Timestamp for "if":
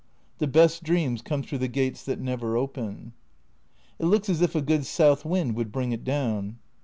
4.41-4.55